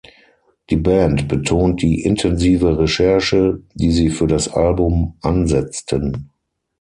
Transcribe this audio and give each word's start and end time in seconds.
Die 0.71 0.77
Band 0.77 1.27
betont 1.27 1.79
die 1.83 2.01
intensive 2.01 2.75
Recherche, 2.79 3.61
die 3.75 3.91
sie 3.91 4.09
für 4.09 4.25
das 4.25 4.47
Album 4.51 5.15
ansetzten. 5.21 6.31